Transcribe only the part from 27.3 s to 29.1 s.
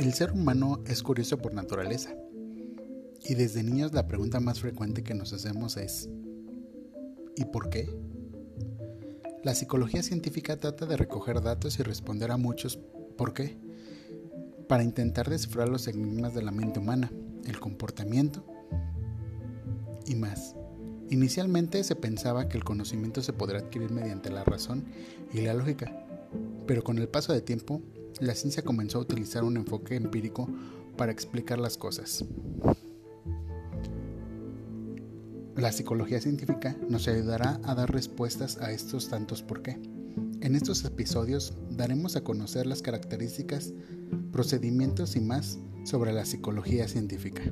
del tiempo la ciencia comenzó a